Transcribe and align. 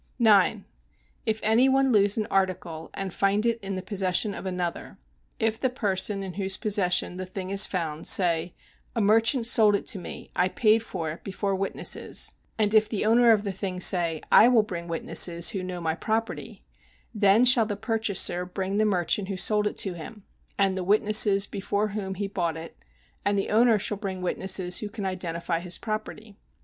9. 0.17 0.65
If 1.27 1.39
any 1.43 1.69
one 1.69 1.91
lose 1.91 2.17
an 2.17 2.25
article, 2.31 2.89
and 2.95 3.13
find 3.13 3.45
it 3.45 3.59
in 3.61 3.75
the 3.75 3.83
possession 3.83 4.33
of 4.33 4.47
another: 4.47 4.97
if 5.39 5.59
the 5.59 5.69
person 5.69 6.23
in 6.23 6.33
whose 6.33 6.57
possession 6.57 7.17
the 7.17 7.25
thing 7.27 7.51
is 7.51 7.67
found 7.67 8.07
say 8.07 8.55
"A 8.95 8.99
merchant 8.99 9.45
sold 9.45 9.75
it 9.75 9.85
to 9.85 9.99
me, 9.99 10.31
I 10.35 10.49
paid 10.49 10.79
for 10.81 11.11
it 11.11 11.23
before 11.23 11.53
witnesses," 11.53 12.33
and 12.57 12.73
if 12.73 12.89
the 12.89 13.05
owner 13.05 13.31
of 13.31 13.43
the 13.43 13.51
thing 13.51 13.79
say 13.79 14.21
"I 14.31 14.47
will 14.47 14.63
bring 14.63 14.87
witnesses 14.87 15.49
who 15.49 15.61
know 15.61 15.79
my 15.79 15.93
property," 15.93 16.63
then 17.13 17.45
shall 17.45 17.67
the 17.67 17.75
purchaser 17.77 18.43
bring 18.43 18.77
the 18.77 18.85
merchant 18.85 19.27
who 19.27 19.37
sold 19.37 19.67
it 19.67 19.77
to 19.77 19.93
him, 19.93 20.23
and 20.57 20.75
the 20.75 20.83
witnesses 20.83 21.45
before 21.45 21.89
whom 21.89 22.15
he 22.15 22.25
bought 22.27 22.57
it, 22.57 22.75
and 23.23 23.37
the 23.37 23.51
owner 23.51 23.77
shall 23.77 23.97
bring 23.97 24.23
witnesses 24.23 24.79
who 24.79 24.89
can 24.89 25.05
identify 25.05 25.59
his 25.59 25.77
property. 25.77 26.37